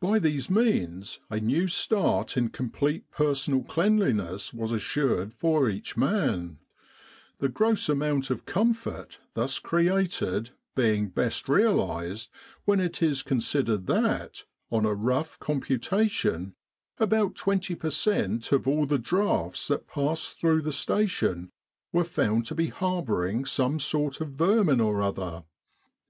[0.00, 6.58] By these means a new start in complete personal cleanliness was assured for each man,
[7.38, 12.28] the gross amount of comfort thus created being best realised
[12.66, 16.54] when it is considered that, on a rough computation,
[16.98, 21.50] about 20 per cent, of all the drafts that passed through the Station
[21.94, 25.44] were found to be harbouring some sort of vermin or other.